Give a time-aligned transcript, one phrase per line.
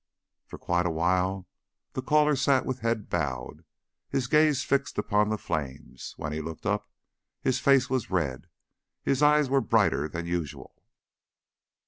[0.47, 1.47] For quite a while
[1.93, 6.41] the caller sat with head bowed, with his gaze fixed upon the flames; when he
[6.41, 6.89] looked up
[7.43, 8.47] his face was red,
[9.03, 10.81] his eyes were brighter than usual.